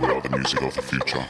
[0.00, 1.24] We are the music of the future.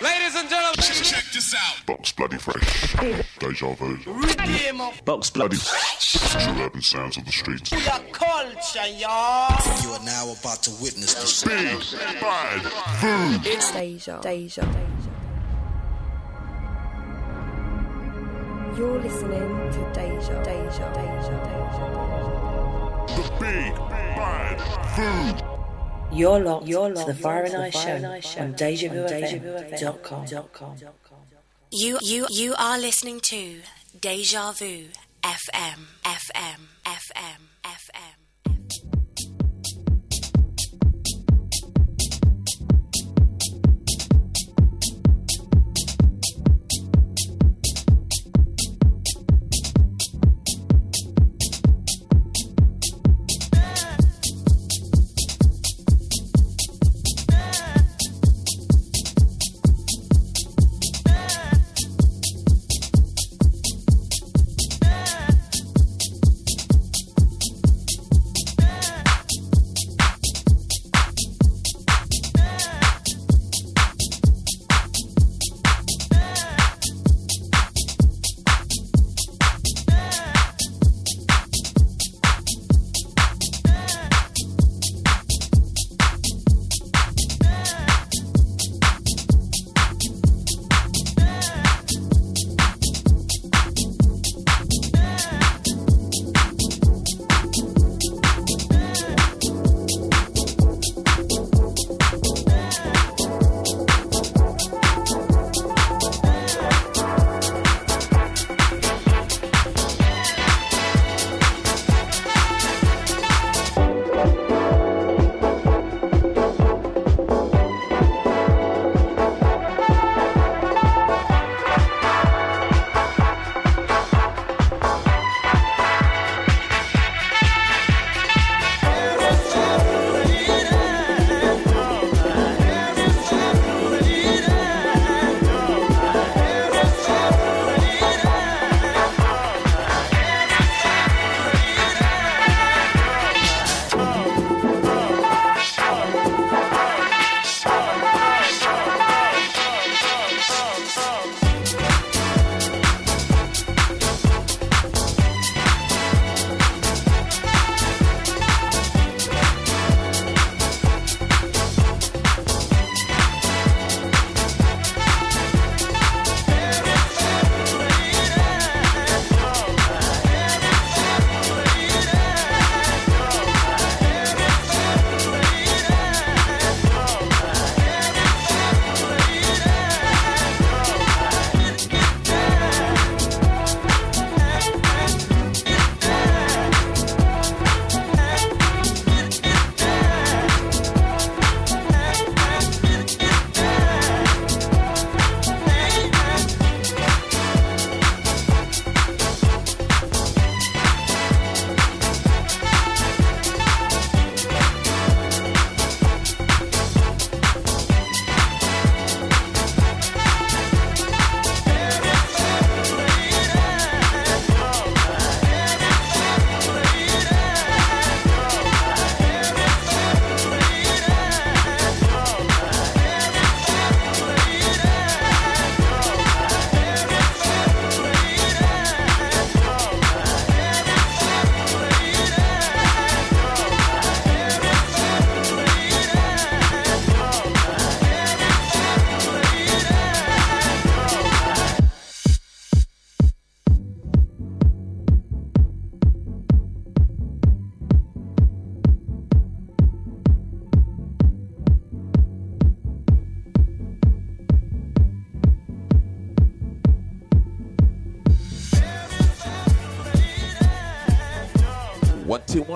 [0.00, 1.86] Ladies and gentlemen, check this out.
[1.86, 2.94] Box Bloody Fresh.
[3.38, 3.98] Deja Vu.
[5.04, 6.12] Box Bloody Fresh.
[6.44, 7.70] True urban sounds of the streets.
[7.70, 9.56] We are culture, y'all.
[9.82, 12.62] You are now about to witness the Big Bad
[13.00, 13.46] Food.
[13.46, 14.20] It's Deja.
[14.20, 14.62] Deja.
[14.62, 15.08] Deja.
[18.76, 20.42] You're listening to Deja.
[20.42, 20.92] Deja.
[20.94, 21.36] Deja.
[21.46, 21.86] Deja.
[21.94, 23.16] Deja.
[23.16, 24.60] The Big Bad
[24.96, 25.47] Food.
[26.12, 30.26] You're locked, You're locked to the Fire and Ice Show on DejaVuFM.com.
[31.70, 33.60] You you you are listening to
[34.00, 34.88] Deja Vu
[35.22, 38.17] FM FM FM FM.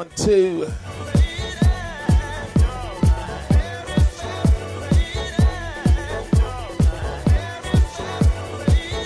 [0.03, 0.67] One, two.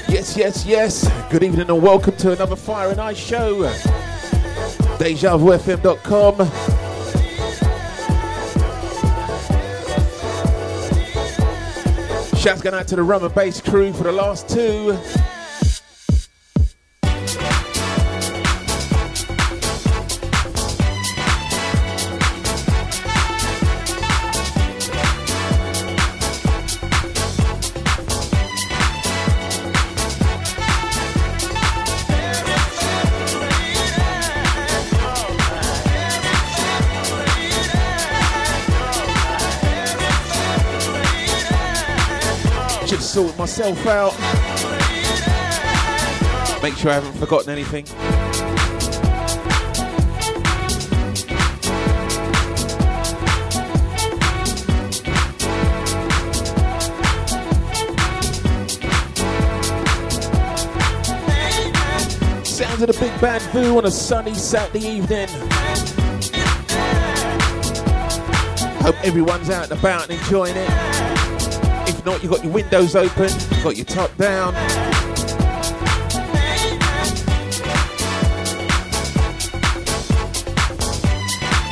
[0.08, 1.06] Yes, yes, yes.
[1.30, 3.64] Good evening and welcome to another Fire and Ice show.
[4.96, 6.36] DejaVuFM.com.
[12.38, 14.98] Shouts going out to the Rum and Bass crew for the last two.
[43.56, 44.12] Sort myself out.
[46.62, 47.86] Make sure I haven't forgotten anything.
[62.44, 65.28] Sounds of the Big Bad Boo on a sunny Saturday evening.
[68.82, 70.95] Hope everyone's out and about and enjoying it.
[72.06, 74.54] Not, you've got your windows open, you got your top down.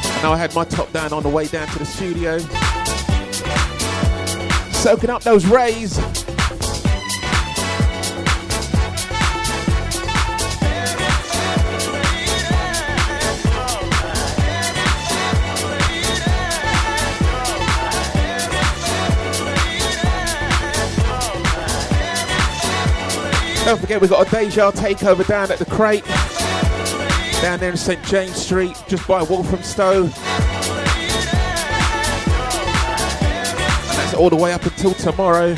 [0.03, 2.39] I know I had my top down on the way down to the studio.
[4.73, 6.24] Soaking up those rays.
[23.75, 26.05] Don't forget, we've got a Deja takeover down at the crate.
[27.43, 28.01] Down there in St.
[28.05, 30.05] James Street, just by Walthamstow.
[30.05, 30.13] And
[33.99, 35.57] that's all the way up until tomorrow.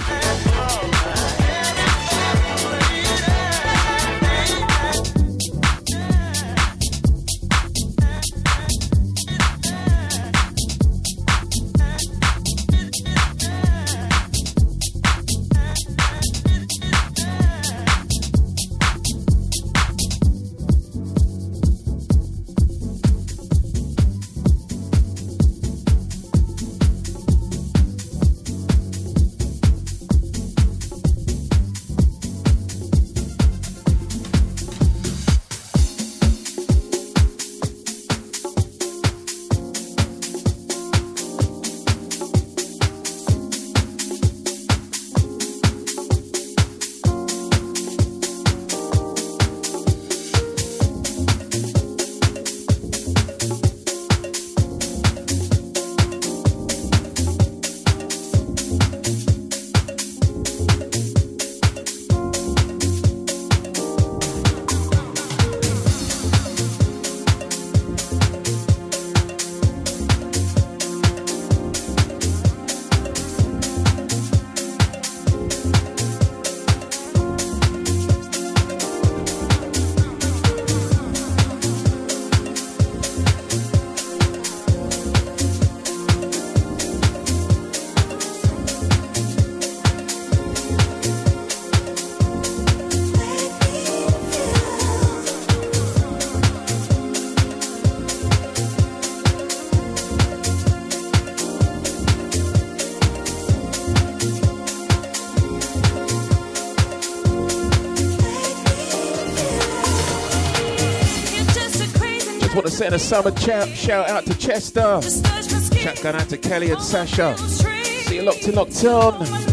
[112.76, 115.00] Send a summer shout, shout out to Chester.
[115.00, 117.34] Shout going out to Kelly and Sasha.
[117.38, 119.45] See you locked in, locked on.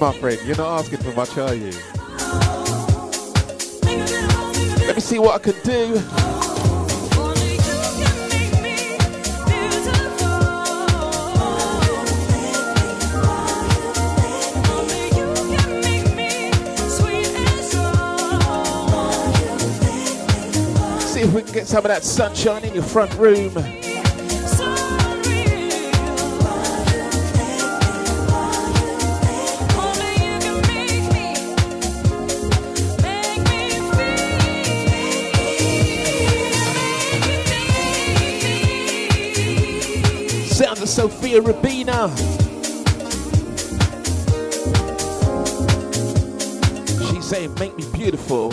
[0.00, 1.72] My friend, you're not asking for much, are you?
[4.86, 5.96] Let me see what I can do.
[21.00, 23.77] See if we can get some of that sunshine in your front room.
[41.28, 42.08] Sofia Rubina.
[47.10, 48.50] She's saying, make me beautiful.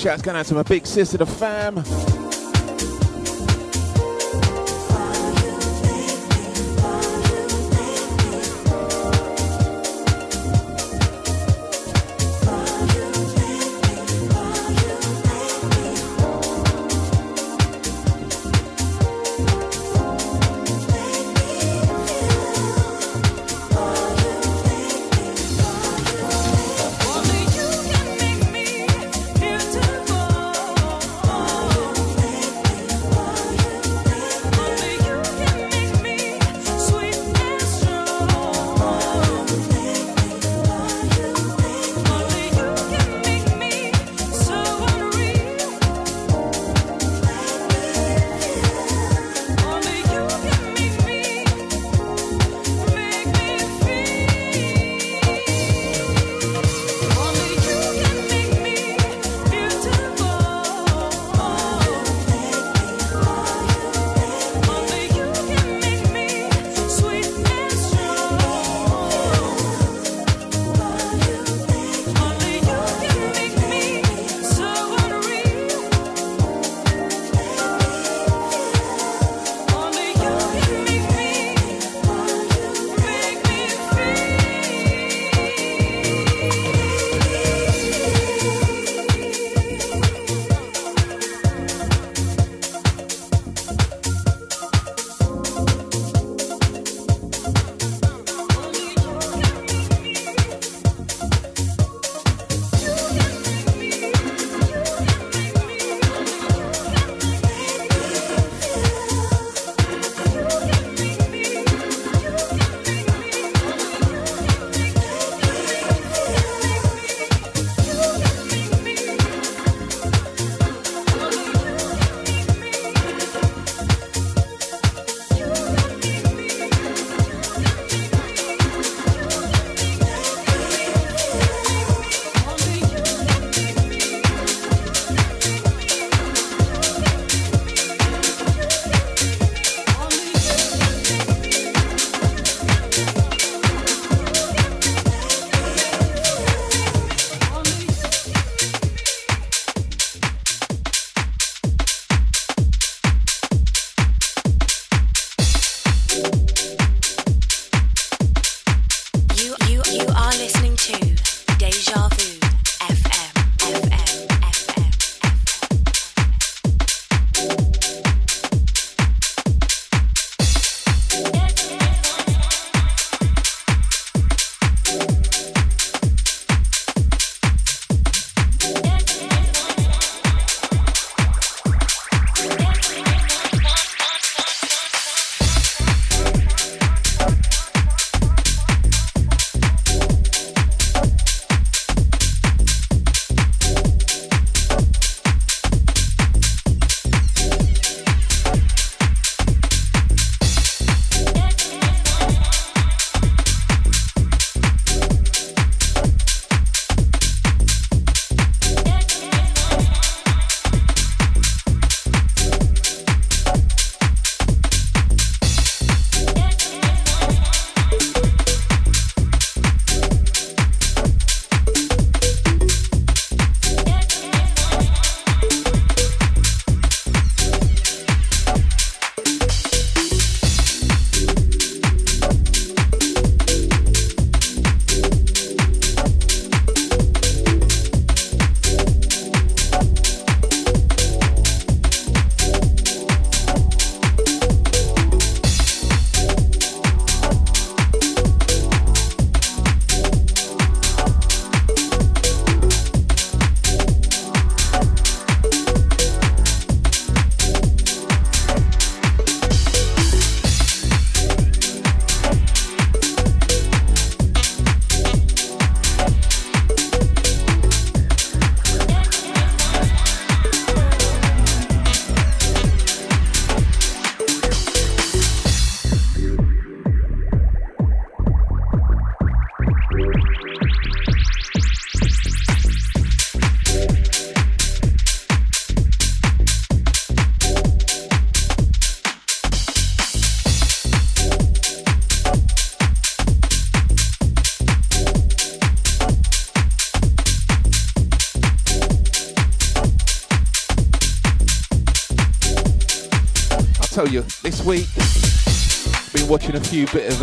[0.00, 2.19] Shouts going out to my big sister, the fam.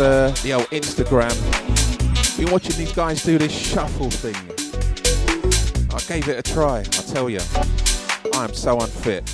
[0.00, 1.34] uh, the old Instagram.
[2.36, 4.34] Been watching these guys do this shuffle thing.
[5.92, 7.40] I gave it a try, I tell you.
[8.34, 9.28] I am so unfit.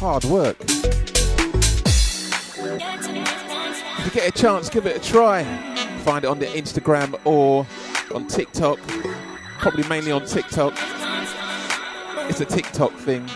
[0.00, 0.56] Hard work.
[3.98, 5.44] If you get a chance, give it a try.
[6.04, 7.66] Find it on the Instagram or
[8.14, 8.78] on TikTok.
[9.58, 10.74] Probably mainly on TikTok.
[12.28, 13.28] It's a TikTok thing.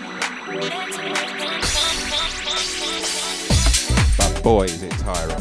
[4.43, 5.39] Boy, is it tiring.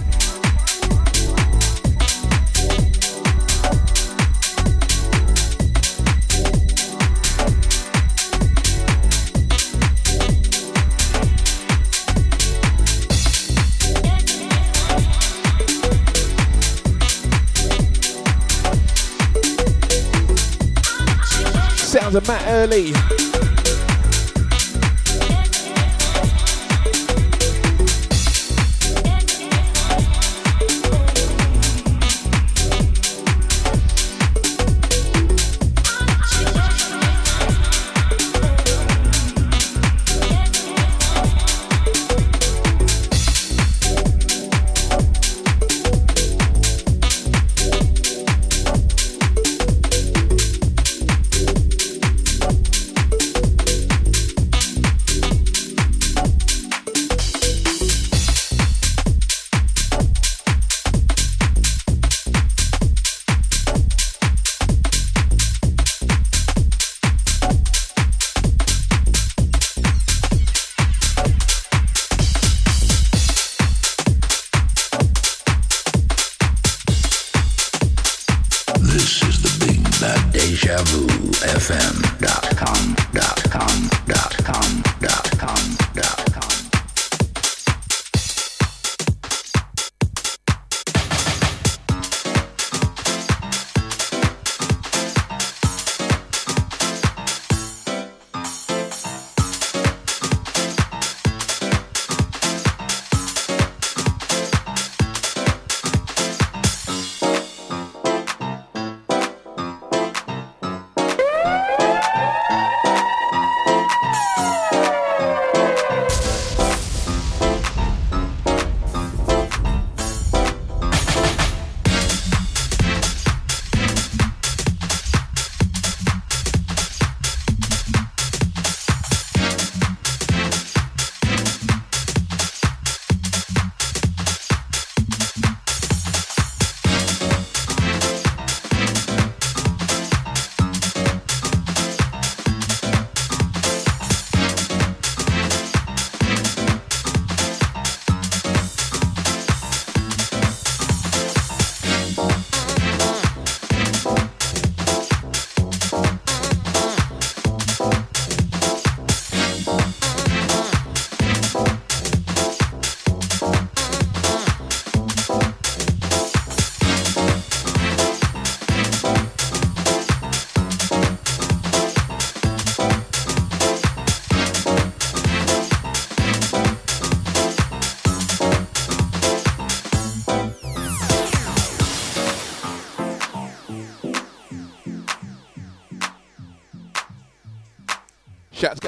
[21.76, 23.31] Sounds of Matt Early.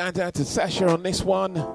[0.03, 1.72] Going down to Sasha on this one.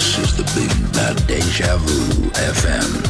[0.00, 3.00] This is the big bad deja vu FM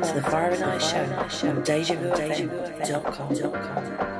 [0.00, 1.04] locked to the Fire and Ice Show
[1.48, 4.13] on DejaVuFM.com.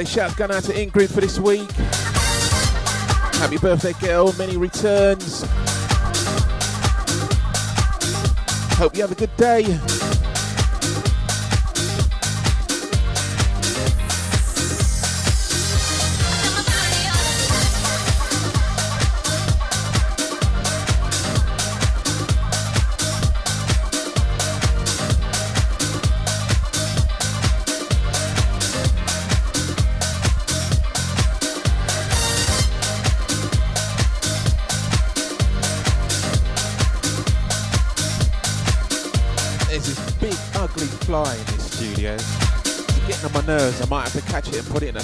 [0.00, 1.70] Birthday shout going out to Ingrid for this week.
[3.38, 4.32] Happy birthday, girl.
[4.38, 5.42] Many returns.
[8.78, 10.09] Hope you have a good day.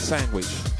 [0.07, 0.76] Sandwich.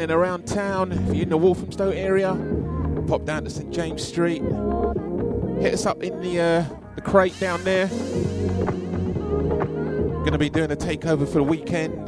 [0.00, 2.34] In and around town, if you're in the Walthamstow area,
[3.06, 4.40] pop down to St James Street.
[5.60, 7.86] Hit us up in the uh, the crate down there.
[10.24, 12.06] Gonna be doing a takeover for the weekend.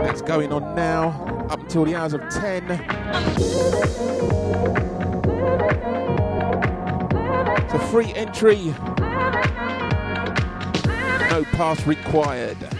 [0.00, 1.10] That's going on now,
[1.48, 2.70] up until the hours of 10.
[7.62, 8.74] It's a free entry.
[11.54, 12.73] Pass required.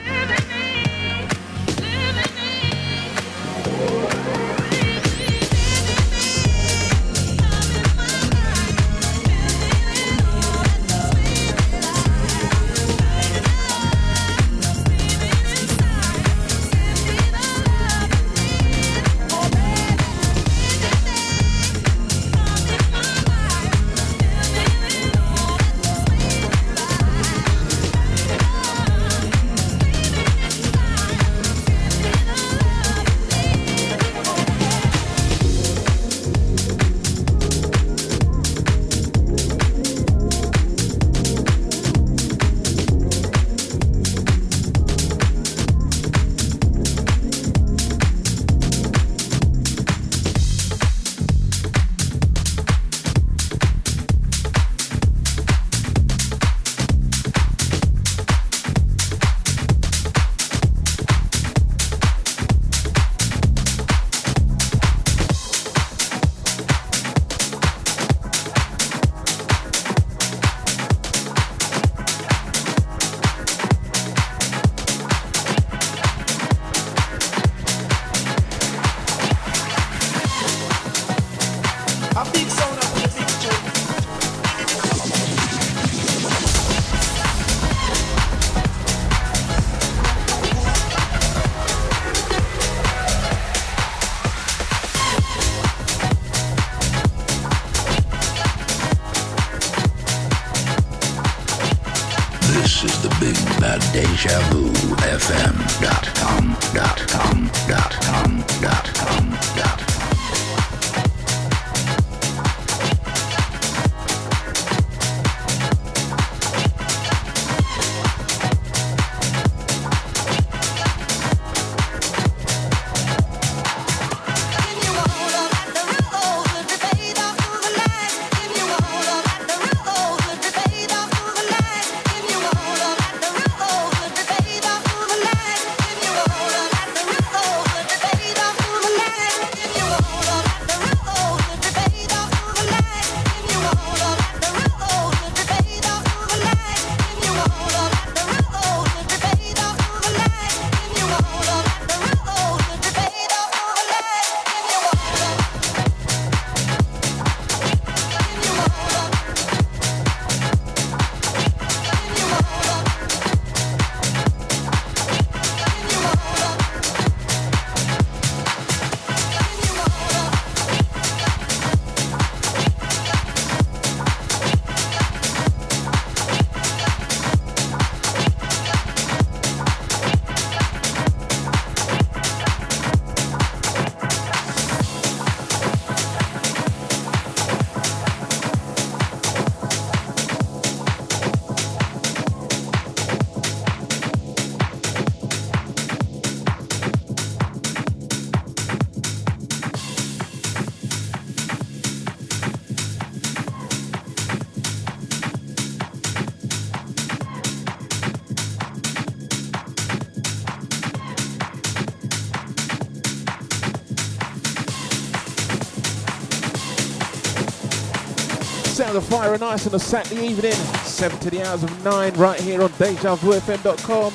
[219.14, 220.50] Fire and ice on a Saturday evening,
[220.82, 224.12] 7 to the hours of 9, right here on DejaVuFM.com.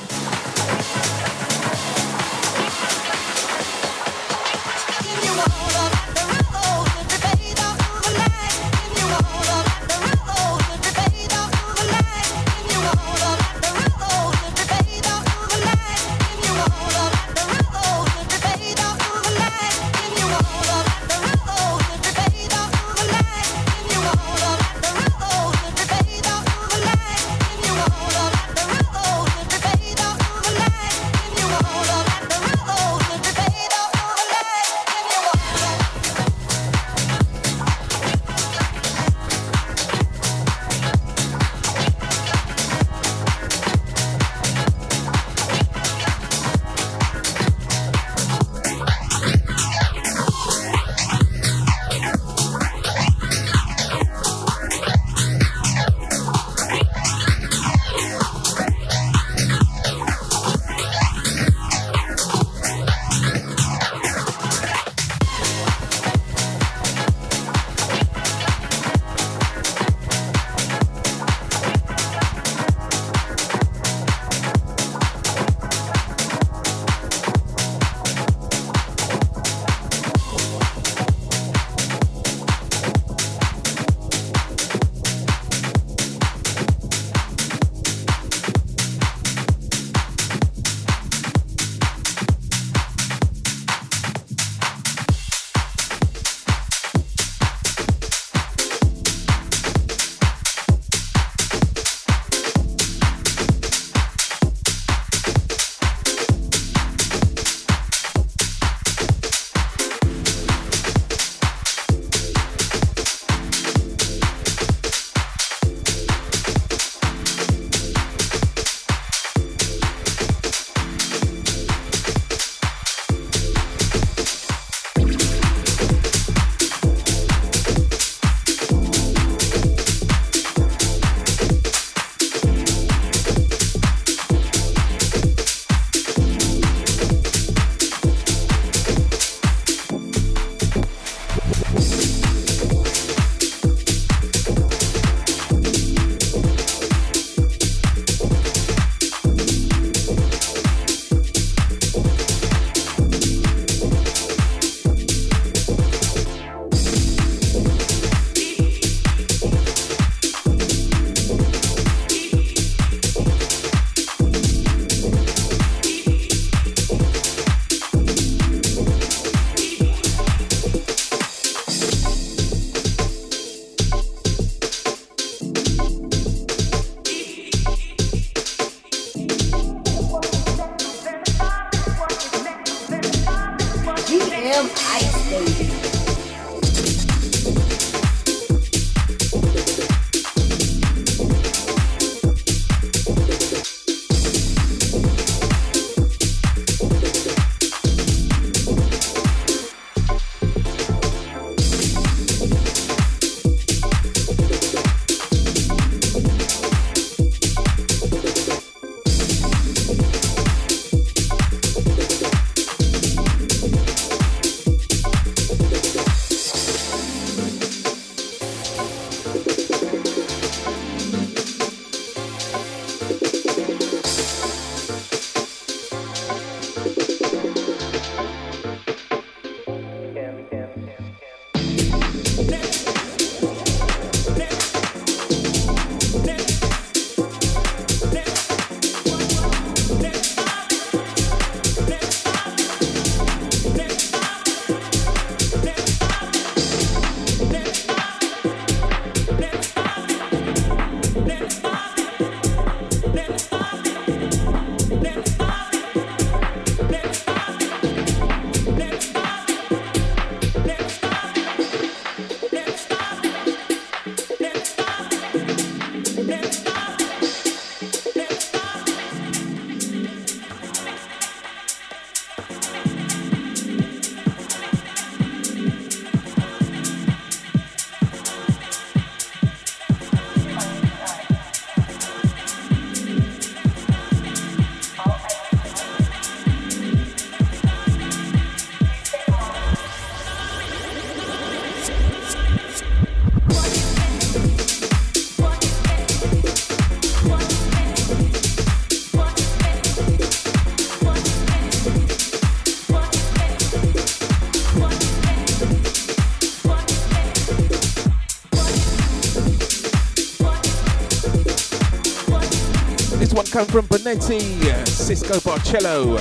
[313.66, 316.18] come from Bonetti, Cisco Barcelo.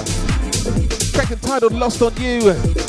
[1.12, 2.87] Track entitled Lost on You.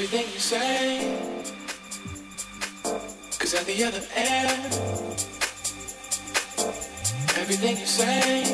[0.00, 1.18] everything you say.
[3.40, 4.72] Cause at the other end,
[7.36, 8.44] everything you say,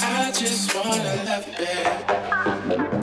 [0.00, 3.01] I just wanna love you, babe.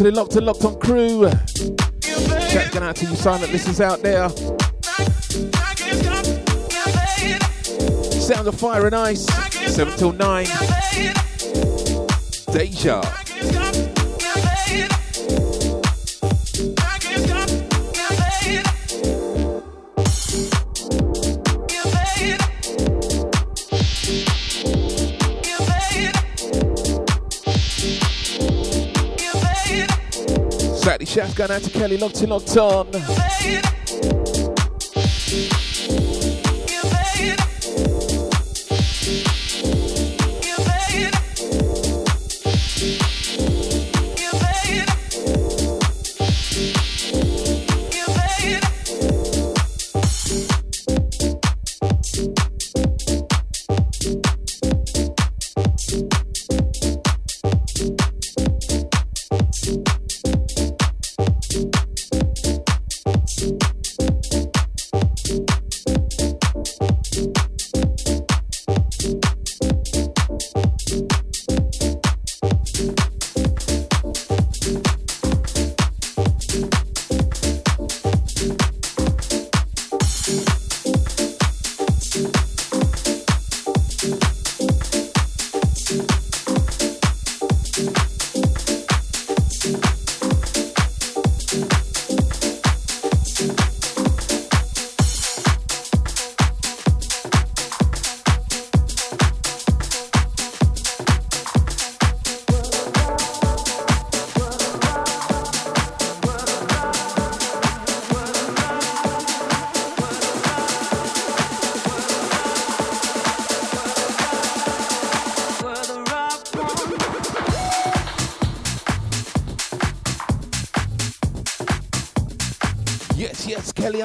[0.00, 1.20] To the Locked and Locked on crew.
[1.20, 4.30] Going out to you silent listeners out there.
[8.10, 9.26] Sound of fire and ice.
[9.74, 10.46] 7 till 9.
[12.50, 13.19] Deja.
[31.10, 32.86] Shouts going out to Kelly locked in, locked on.
[32.92, 35.59] Yes,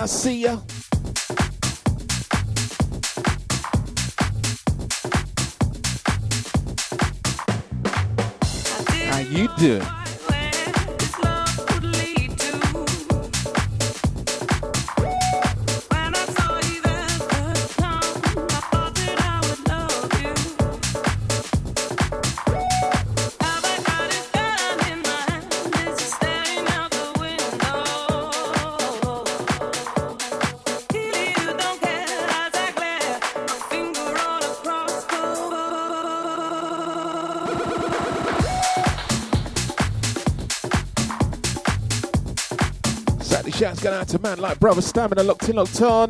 [0.05, 0.59] I see ya.
[9.09, 9.94] How you doing?
[44.15, 46.09] To man like brother Stamina locked in, locked on.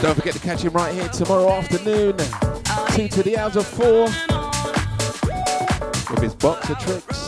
[0.00, 2.16] Don't forget to catch him right here tomorrow afternoon,
[2.92, 4.04] two to the hours of four,
[6.12, 7.27] with his box of tricks.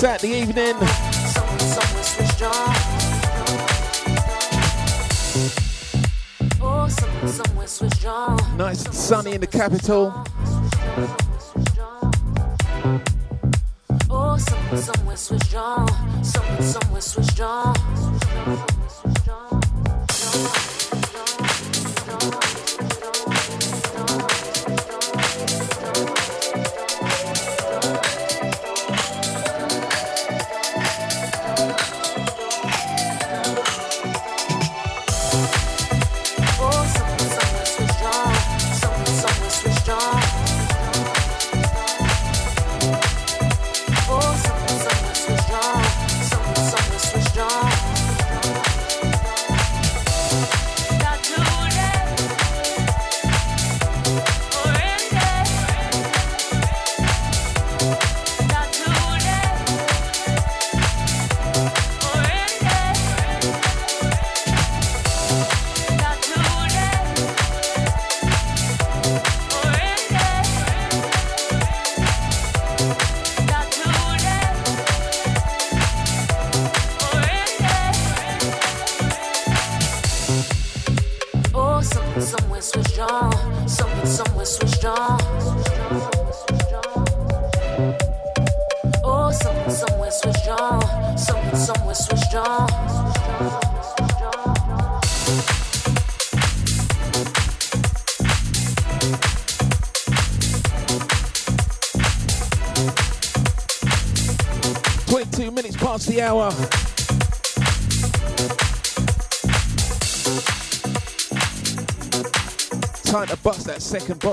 [0.00, 0.74] Saturday evening.
[8.56, 10.24] Nice and sunny in the capital.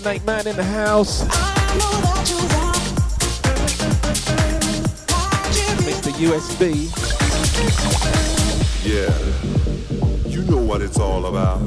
[0.00, 1.22] the Nate Man in the house.
[5.86, 6.10] Mr.
[6.18, 6.90] USB.
[8.84, 9.14] Yeah,
[10.28, 11.60] you know what it's all about.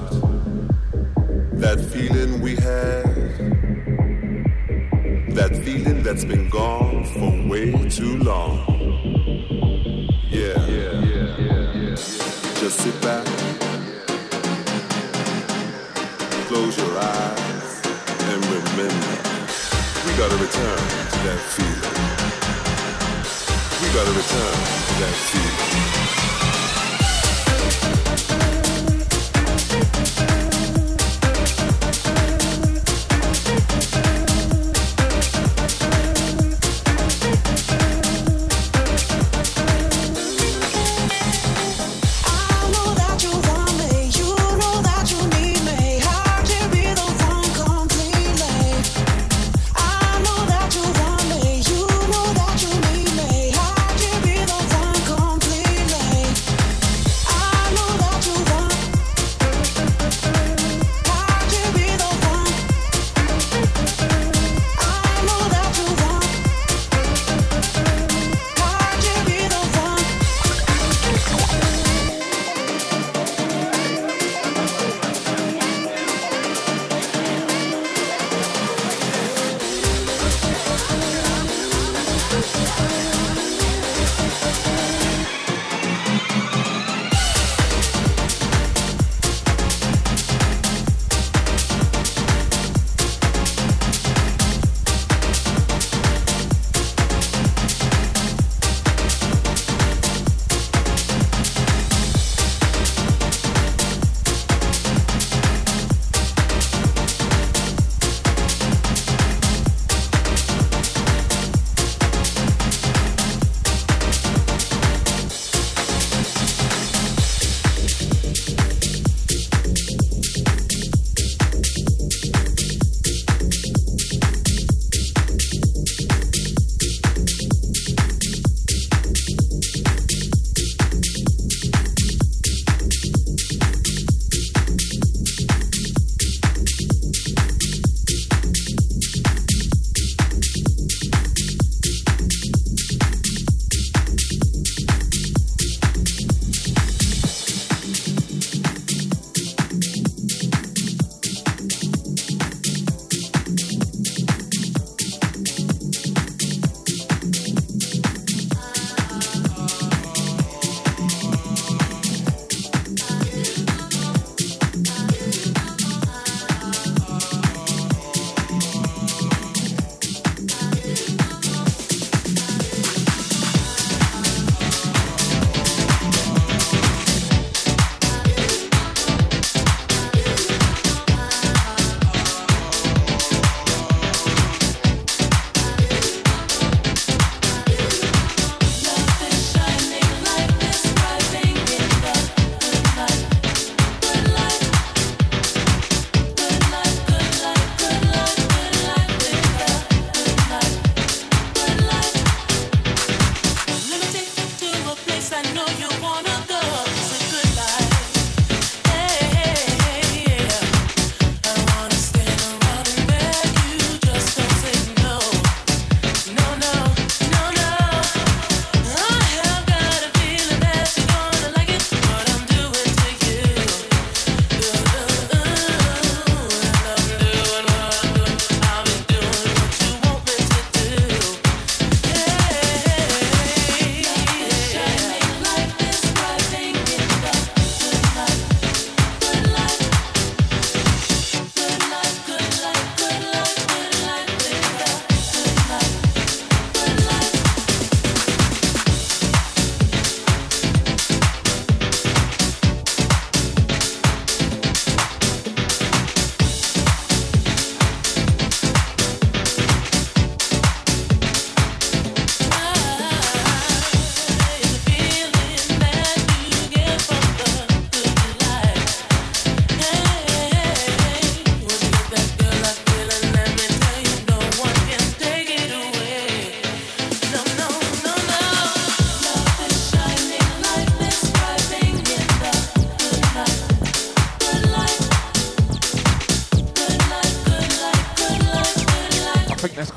[1.54, 3.06] That feeling we had.
[5.34, 8.58] That feeling that's been gone for way too long.
[10.28, 11.96] Yeah, yeah, yeah, yeah, yeah.
[12.60, 13.37] Just sit back.
[20.18, 20.78] Gotta return
[21.12, 21.94] to that feeling.
[23.84, 24.54] We gotta return
[24.88, 25.87] to that feeling.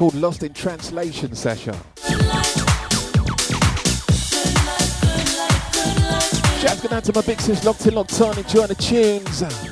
[0.01, 1.75] Called Lost in Translation session.
[6.59, 9.70] Shouts going out to my big sis locked in, locked on, enjoying the tunes.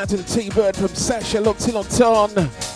[0.00, 2.69] Out to the T-Bird from Sasha, locked in on Ton.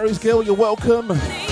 [0.00, 1.47] Worries, girl, you're welcome.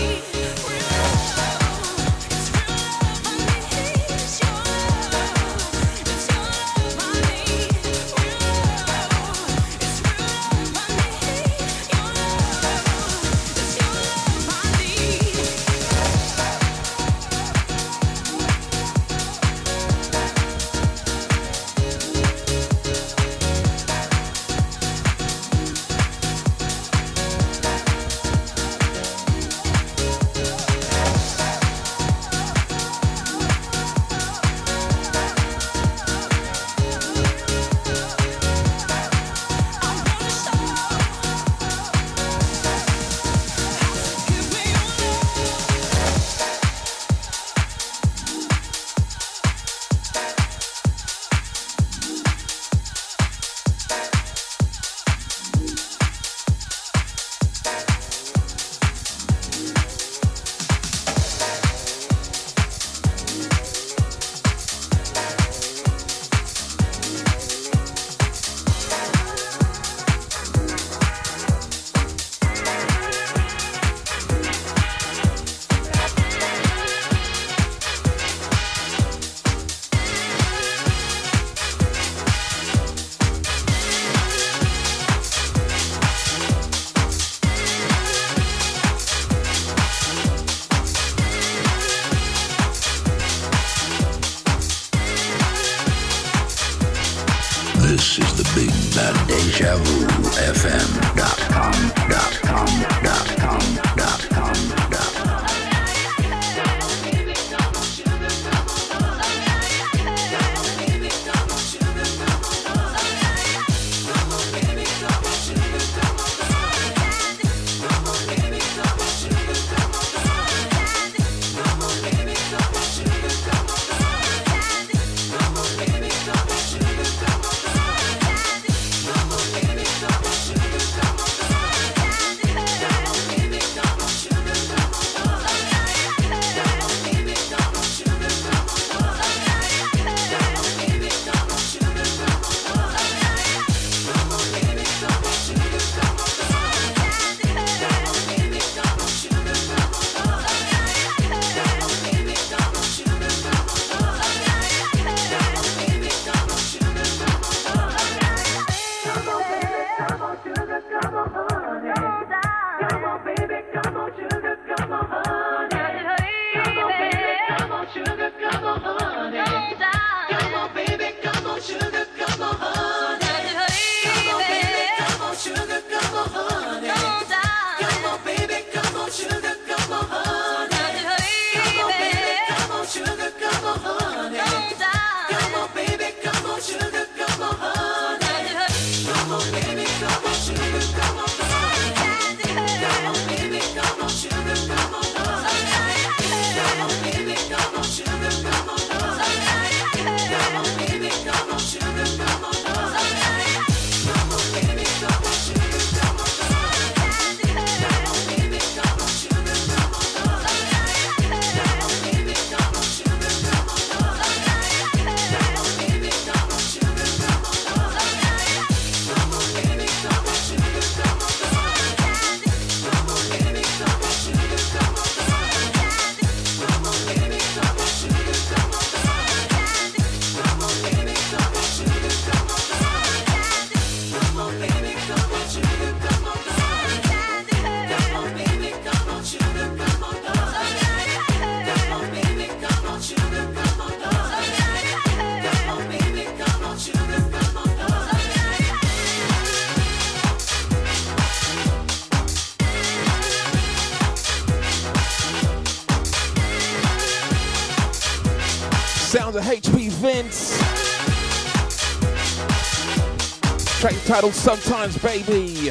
[263.80, 265.68] Track titled Sometimes Baby.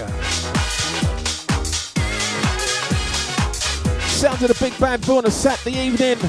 [4.06, 6.20] Sounds of the Big Bad Bull on a Saturday evening.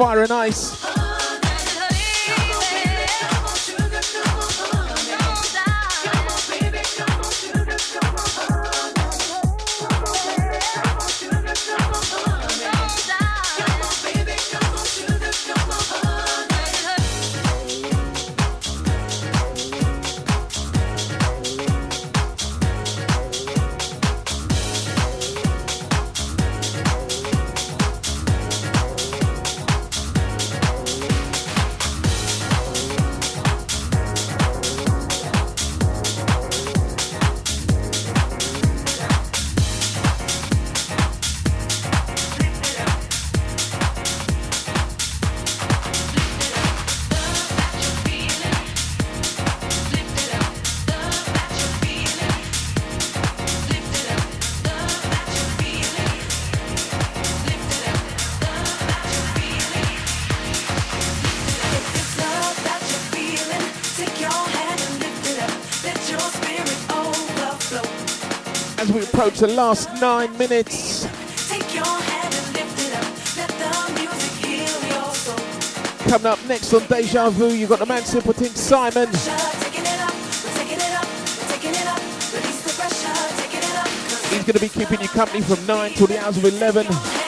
[0.00, 0.89] Fire and ice.
[69.42, 71.06] As we approach the last nine minutes.
[76.08, 79.08] Coming up next on Deja Vu, you've got the man Simpleton Simon.
[84.28, 87.19] He's going to be keeping you company from 9 till the hours of 11.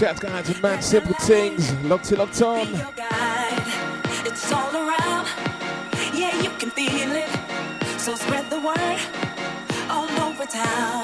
[0.00, 1.74] Shouts going out to Man Simple Things.
[1.84, 2.68] Locked it, locked on.
[4.24, 5.28] It's all around.
[6.14, 7.28] Yeah, you can feel it.
[7.98, 8.98] So spread the word
[9.90, 10.99] all over town.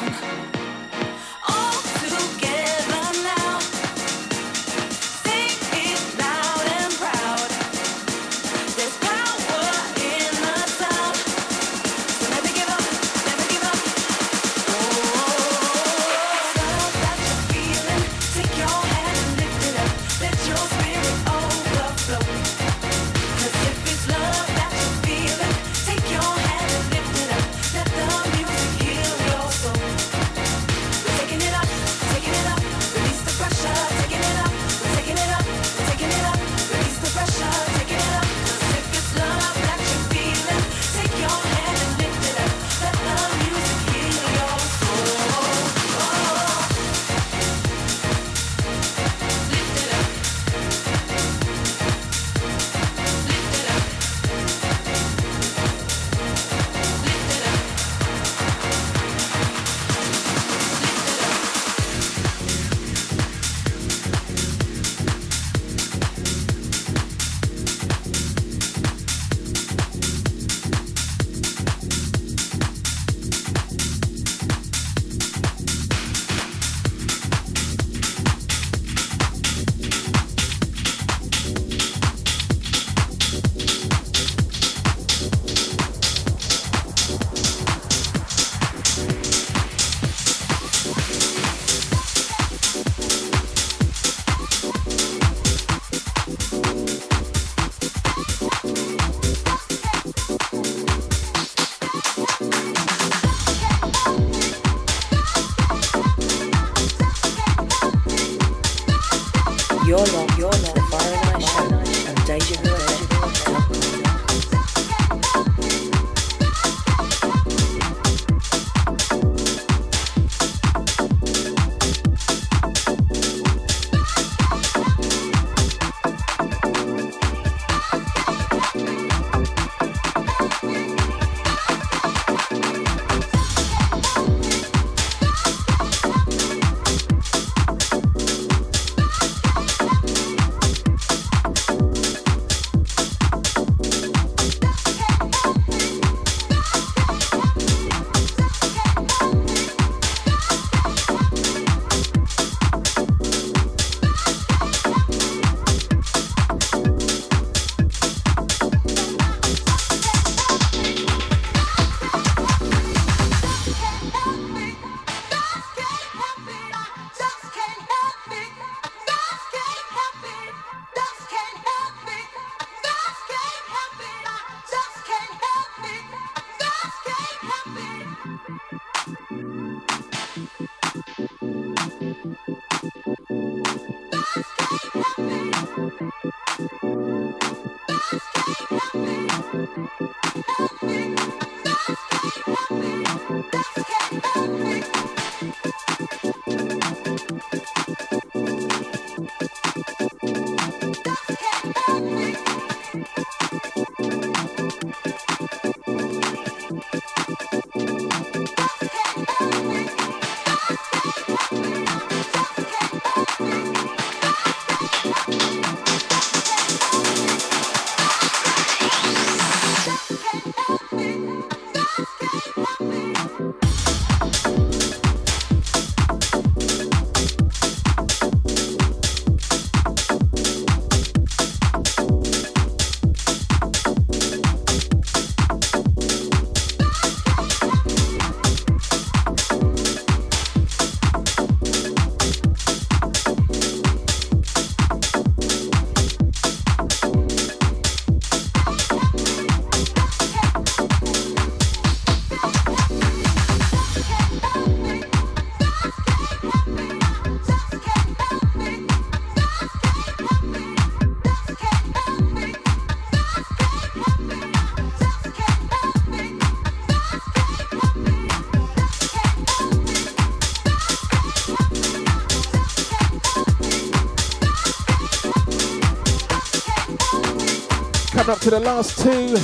[278.27, 279.36] coming up to the last two.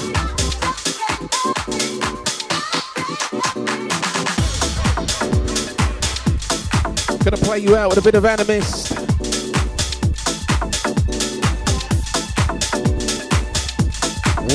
[7.25, 8.91] Gonna play you out with a bit of Animist.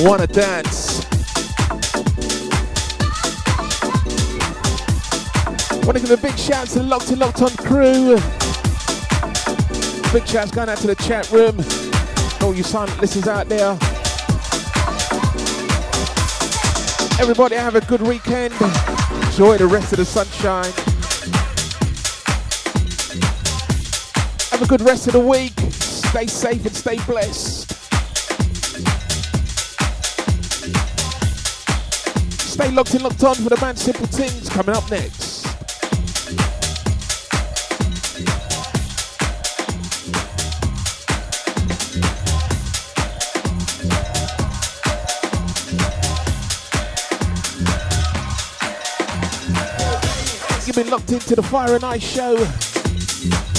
[0.04, 1.06] Wanna dance.
[5.86, 8.16] Wanna give a big shout to the Locked in Locked on crew.
[10.12, 11.58] Big shouts going out to the chat room.
[12.42, 13.78] All you silent listeners out there.
[17.20, 18.54] Everybody have a good weekend.
[18.54, 20.72] Enjoy the rest of the sunshine.
[24.52, 25.54] Have a good rest of the week.
[25.72, 27.72] Stay safe and stay blessed.
[32.40, 35.27] Stay locked in, locked on for the man Simple Things coming up next.
[50.84, 52.36] Been locked into the Fire and Ice show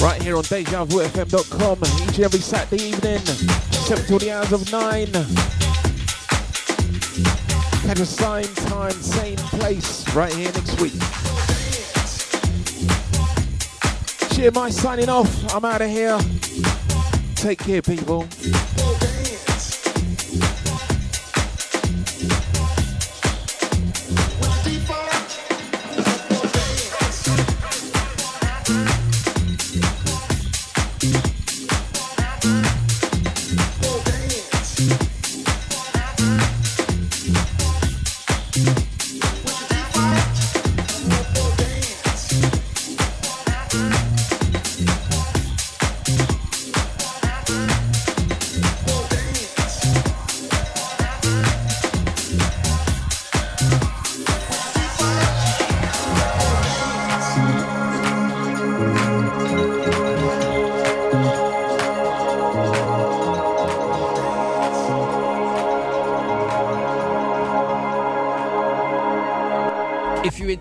[0.00, 5.06] right here on DejaVuFM.com each and every Saturday evening, 7 till the hours of 9.
[7.82, 10.92] Catch us same time, same place, right here next week.
[14.30, 15.52] Cheer my signing off.
[15.52, 16.20] I'm out of here.
[17.34, 18.28] Take care, people.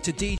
[0.08, 0.28] You're DJ